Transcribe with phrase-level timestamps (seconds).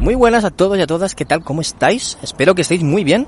[0.00, 1.42] Muy buenas a todos y a todas, ¿qué tal?
[1.42, 2.18] ¿Cómo estáis?
[2.22, 3.26] Espero que estéis muy bien.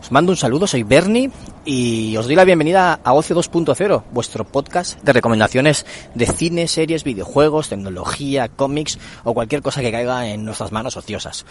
[0.00, 1.30] Os mando un saludo, soy Bernie
[1.64, 7.04] y os doy la bienvenida a Ocio 2.0, vuestro podcast de recomendaciones de cine, series,
[7.04, 11.46] videojuegos, tecnología, cómics o cualquier cosa que caiga en nuestras manos ociosas.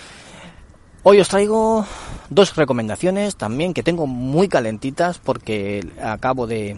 [1.04, 1.84] Hoy os traigo
[2.30, 6.78] dos recomendaciones también que tengo muy calentitas porque acabo de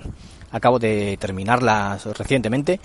[0.49, 2.79] acabo de terminarlas recientemente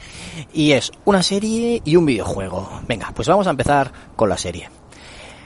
[0.52, 2.69] y es una serie y un videojuego.
[2.88, 4.69] Venga, pues vamos a empezar con la serie.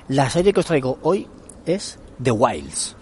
[0.08, 1.28] La serie que os traigo hoy
[1.66, 2.96] es The Wilds.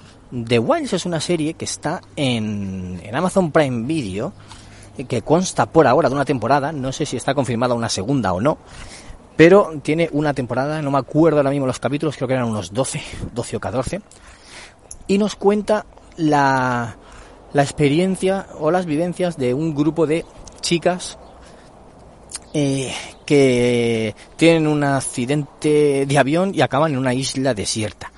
[0.49, 4.33] The Wilds es una serie que está en, en Amazon Prime Video,
[5.09, 8.41] que consta por ahora de una temporada, no sé si está confirmada una segunda o
[8.41, 8.59] no,
[9.41, 12.75] pero tiene una temporada, no me acuerdo ahora mismo los capítulos, creo que eran unos
[12.75, 13.01] 12,
[13.33, 14.03] 12 o 14,
[15.07, 15.87] y nos cuenta
[16.19, 16.99] la,
[17.55, 20.27] la experiencia o las vivencias de un grupo de
[20.61, 21.17] chicas
[22.53, 22.93] eh,
[23.25, 28.13] que tienen un accidente de avión y acaban en una isla desierta.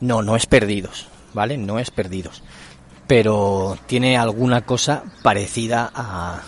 [0.00, 1.56] No, no es perdidos, ¿vale?
[1.56, 2.42] No es perdidos.
[3.06, 6.42] Pero tiene alguna cosa parecida a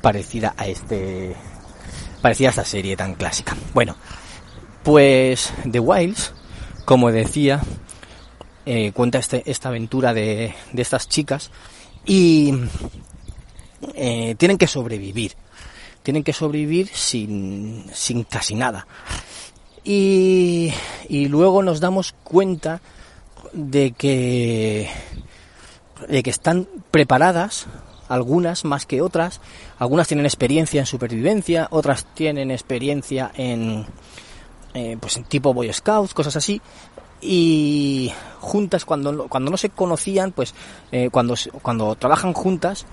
[0.00, 1.36] parecida a este
[2.26, 3.56] parecida a esta serie tan clásica.
[3.72, 3.94] Bueno,
[4.82, 6.32] pues The Wilds,
[6.84, 7.60] como decía,
[8.64, 11.52] eh, cuenta este, esta aventura de, de estas chicas
[12.04, 12.52] y
[13.94, 15.36] eh, tienen que sobrevivir
[16.02, 18.88] tienen que sobrevivir sin, sin casi nada.
[19.84, 20.72] Y,
[21.08, 22.80] y luego nos damos cuenta
[23.52, 24.90] de que,
[26.08, 27.66] de que están preparadas,
[28.08, 29.40] algunas más que otras,
[29.78, 33.86] algunas tienen experiencia en supervivencia, otras tienen experiencia en,
[34.74, 36.60] eh, pues en tipo Boy Scouts, cosas así,
[37.20, 40.54] y juntas cuando, cuando no se conocían, pues
[40.92, 42.86] eh, cuando, cuando trabajan juntas,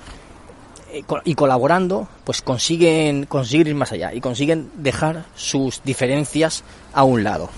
[0.93, 7.03] eh, y colaborando, pues consiguen, conseguir ir más allá y consiguen dejar sus diferencias a
[7.03, 7.49] un lado.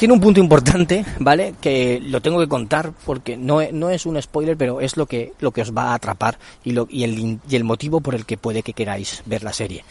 [0.00, 1.56] Tiene un punto importante, ¿vale?
[1.60, 5.34] Que lo tengo que contar porque no, no es un spoiler, pero es lo que,
[5.40, 8.38] lo que os va a atrapar y, lo, el, y el motivo por el que
[8.38, 9.84] puede que queráis ver la serie.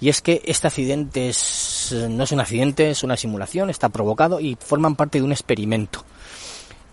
[0.00, 4.40] Y es que este accidente es, no es un accidente, es una simulación, está provocado
[4.40, 6.06] y forman parte de un experimento.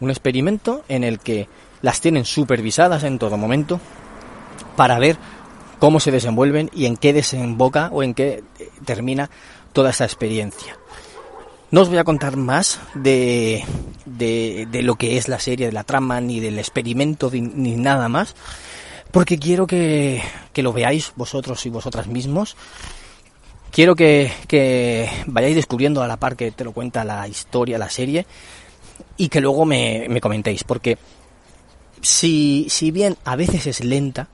[0.02, 1.48] Un experimento en el que
[1.82, 3.80] las tienen supervisadas en todo momento
[4.76, 5.16] para ver
[5.80, 8.44] cómo se desenvuelven y en qué desemboca o en qué
[8.84, 9.30] termina
[9.72, 10.78] toda esta experiencia.
[11.70, 13.64] No os voy a contar más de,
[14.06, 18.08] de, de lo que es la serie, de la trama, ni del experimento, ni nada
[18.08, 18.36] más,
[19.12, 20.22] porque quiero que,
[20.54, 22.56] que lo veáis vosotros y vosotras mismos.
[23.70, 27.90] Quiero que, que vayáis descubriendo a la par que te lo cuenta la historia, la
[27.90, 28.26] serie,
[29.18, 30.98] y que luego me, me comentéis, porque
[32.02, 34.30] si, si bien a veces es lenta,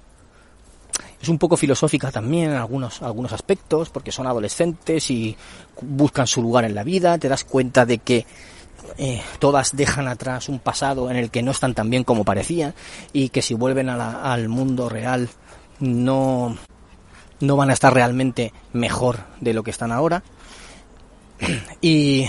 [1.23, 5.37] es un poco filosófica también en algunos, algunos aspectos, porque son adolescentes y
[5.81, 8.25] buscan su lugar en la vida, te das cuenta de que
[8.97, 12.73] eh, todas dejan atrás un pasado en el que no están tan bien como parecían
[13.13, 15.29] y que si vuelven al mundo real
[15.79, 16.57] no,
[17.39, 20.23] no van a estar realmente mejor de lo que están ahora.
[21.79, 22.25] Y,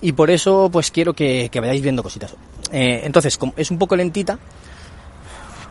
[0.00, 2.34] y por eso pues quiero que, que vayáis viendo cositas.
[2.70, 4.38] Eh, entonces, es un poco lentita,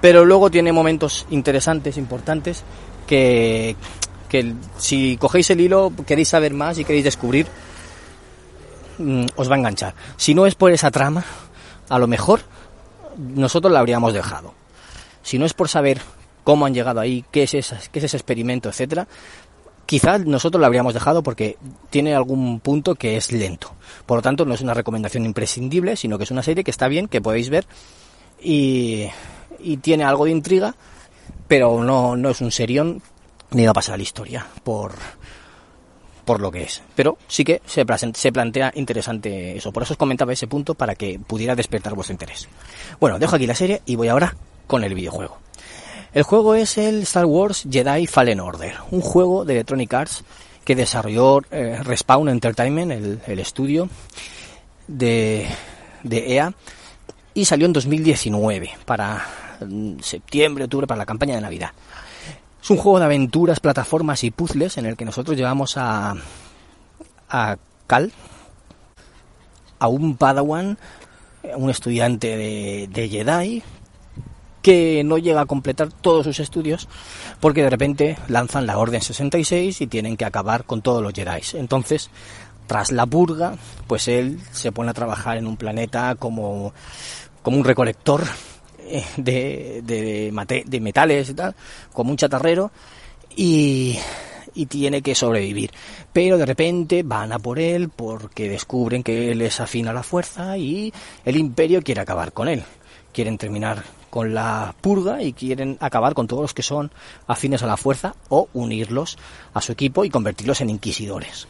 [0.01, 2.63] pero luego tiene momentos interesantes, importantes,
[3.05, 3.75] que,
[4.29, 7.47] que si cogéis el hilo, queréis saber más y queréis descubrir,
[8.99, 9.95] mm, os va a enganchar.
[10.17, 11.25] Si no es por esa trama,
[11.89, 12.41] a lo mejor
[13.17, 14.53] nosotros la habríamos dejado.
[15.23, 15.99] Si no es por saber
[16.43, 19.07] cómo han llegado ahí, qué es, qué es ese experimento, etcétera,
[19.85, 21.57] quizás nosotros lo habríamos dejado porque
[21.89, 23.71] tiene algún punto que es lento.
[24.05, 26.87] Por lo tanto, no es una recomendación imprescindible, sino que es una serie que está
[26.87, 27.65] bien, que podéis ver
[28.41, 29.07] y,
[29.59, 30.75] y tiene algo de intriga,
[31.47, 33.01] pero no, no es un serión
[33.51, 34.93] ni va a pasar a la historia por,
[36.25, 36.81] por lo que es.
[36.95, 39.71] Pero sí que se, se plantea interesante eso.
[39.71, 42.47] Por eso os comentaba ese punto para que pudiera despertar vuestro interés.
[42.99, 44.35] Bueno, dejo aquí la serie y voy ahora
[44.67, 45.37] con el videojuego.
[46.13, 50.23] El juego es el Star Wars Jedi Fallen Order, un juego de Electronic Arts
[50.63, 53.89] que desarrolló eh, Respawn Entertainment, el, el estudio
[54.87, 55.47] de,
[56.03, 56.53] de EA,
[57.33, 59.25] y salió en 2019 para
[60.01, 61.71] septiembre, octubre, para la campaña de Navidad.
[62.61, 66.15] Es un juego de aventuras, plataformas y puzzles en el que nosotros llevamos a,
[67.29, 67.57] a
[67.87, 68.11] Cal,
[69.79, 70.77] a un Padawan,
[71.55, 73.63] un estudiante de, de Jedi,
[74.61, 76.89] que no llega a completar todos sus estudios
[77.39, 81.41] porque de repente lanzan la Orden 66 y tienen que acabar con todos los Jedi.
[81.53, 82.09] Entonces
[82.67, 83.55] tras la purga,
[83.87, 86.73] pues él se pone a trabajar en un planeta como,
[87.41, 88.25] como un recolector
[89.17, 91.55] de, de, de metales y tal,
[91.93, 92.71] como un chatarrero,
[93.35, 93.97] y,
[94.57, 95.71] y tiene que sobrevivir.
[96.11, 100.03] Pero de repente van a por él porque descubren que él es afín a la
[100.03, 100.91] fuerza y
[101.23, 102.63] el imperio quiere acabar con él.
[103.13, 106.91] Quieren terminar con la purga y quieren acabar con todos los que son
[107.27, 109.17] afines a la fuerza o unirlos
[109.53, 111.47] a su equipo y convertirlos en inquisidores.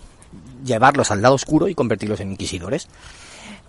[0.66, 2.88] Llevarlos al lado oscuro y convertirlos en inquisidores.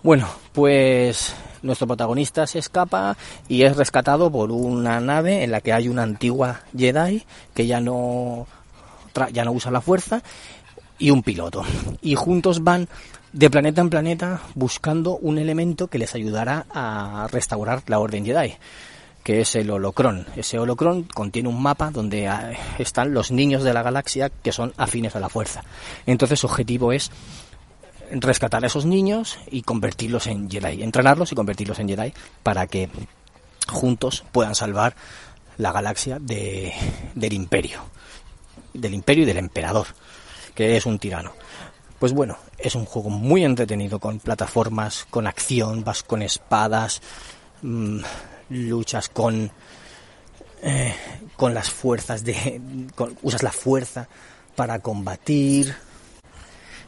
[0.03, 3.17] Bueno, pues nuestro protagonista se escapa
[3.47, 7.23] y es rescatado por una nave en la que hay una antigua Jedi
[7.53, 8.47] que ya no
[9.31, 10.21] ya no usa la fuerza
[10.97, 11.63] y un piloto.
[12.01, 12.87] Y juntos van
[13.33, 18.55] de planeta en planeta buscando un elemento que les ayudará a restaurar la Orden Jedi,
[19.23, 20.25] que es el holocrón.
[20.35, 24.73] Ese holocrón contiene un mapa donde ah, están los niños de la galaxia que son
[24.77, 25.63] afines a la fuerza.
[26.05, 27.11] Entonces su objetivo es
[28.11, 32.13] rescatar a esos niños y convertirlos en Jedi, entrenarlos y convertirlos en Jedi
[32.43, 32.89] para que
[33.67, 34.95] juntos puedan salvar
[35.57, 36.73] la galaxia de,
[37.15, 37.81] del imperio
[38.73, 39.87] del imperio y del emperador,
[40.55, 41.33] que es un tirano.
[41.99, 47.01] Pues bueno, es un juego muy entretenido con plataformas, con acción, vas con espadas,
[47.61, 47.99] mm,
[48.49, 49.51] luchas con
[50.61, 50.93] eh,
[51.37, 52.59] con las fuerzas de
[53.21, 54.09] usas la fuerza
[54.57, 55.73] para combatir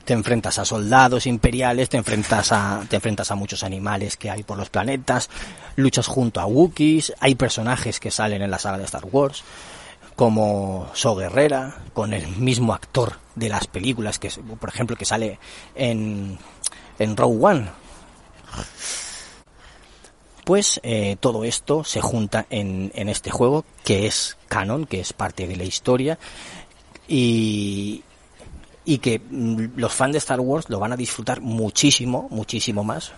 [0.05, 4.43] te enfrentas a soldados imperiales te enfrentas a te enfrentas a muchos animales que hay
[4.43, 5.29] por los planetas
[5.75, 9.43] luchas junto a Wookiees hay personajes que salen en la saga de Star Wars
[10.15, 15.39] como So Guerrera, con el mismo actor de las películas, que por ejemplo que sale
[15.73, 16.37] en,
[16.99, 17.69] en Row One.
[20.43, 25.13] Pues eh, todo esto se junta en, en este juego que es canon, que es
[25.13, 26.19] parte de la historia
[27.07, 28.03] y,
[28.85, 33.11] y que mm, los fans de Star Wars lo van a disfrutar muchísimo, muchísimo más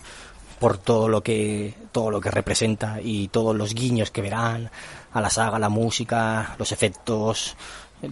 [0.60, 4.72] por todo lo que todo lo que representa y todos los guiños que verán
[5.12, 7.56] a la saga, la música, los efectos,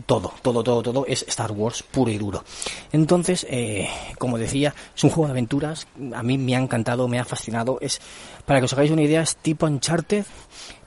[0.05, 2.43] todo, todo, todo, todo es Star Wars puro y duro.
[2.91, 7.19] Entonces, eh, como decía, es un juego de aventuras, a mí me ha encantado, me
[7.19, 8.01] ha fascinado, es,
[8.45, 10.25] para que os hagáis una idea, es tipo Uncharted,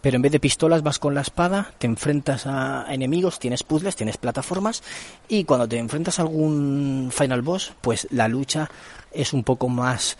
[0.00, 3.96] pero en vez de pistolas vas con la espada, te enfrentas a enemigos, tienes puzzles,
[3.96, 4.82] tienes plataformas,
[5.28, 8.70] y cuando te enfrentas a algún final boss, pues la lucha
[9.12, 10.16] es un poco más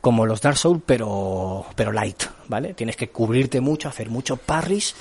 [0.00, 2.74] como los Dark Souls, pero, pero light, ¿vale?
[2.74, 4.94] Tienes que cubrirte mucho, hacer mucho parries,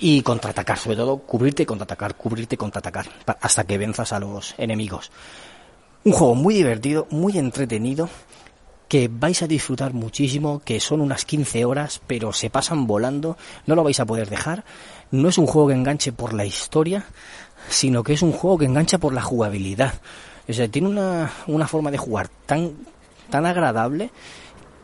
[0.00, 3.06] y contraatacar, sobre todo cubrirte y contraatacar, cubrirte y contraatacar,
[3.40, 5.12] hasta que venzas a los enemigos.
[6.04, 8.08] Un juego muy divertido, muy entretenido,
[8.88, 13.36] que vais a disfrutar muchísimo, que son unas 15 horas, pero se pasan volando,
[13.66, 14.64] no lo vais a poder dejar.
[15.12, 17.04] No es un juego que enganche por la historia,
[17.68, 20.00] sino que es un juego que engancha por la jugabilidad.
[20.48, 22.72] O sea, tiene una, una forma de jugar tan,
[23.28, 24.10] tan agradable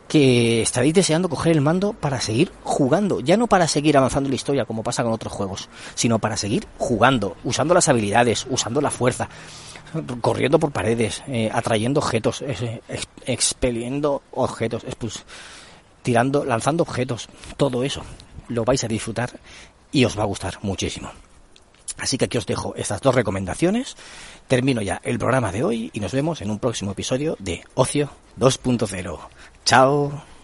[0.07, 4.35] que estaréis deseando coger el mando para seguir jugando, ya no para seguir avanzando la
[4.35, 8.91] historia como pasa con otros juegos, sino para seguir jugando, usando las habilidades, usando la
[8.91, 9.29] fuerza,
[10.21, 12.43] corriendo por paredes, eh, atrayendo objetos,
[13.25, 14.83] expeliendo objetos,
[16.03, 17.27] tirando, lanzando objetos,
[17.57, 18.03] todo eso
[18.47, 19.39] lo vais a disfrutar
[19.91, 21.11] y os va a gustar muchísimo.
[21.97, 23.95] Así que aquí os dejo estas dos recomendaciones.
[24.47, 28.09] Termino ya el programa de hoy y nos vemos en un próximo episodio de Ocio
[28.39, 29.19] 2.0.
[29.65, 30.36] Chao.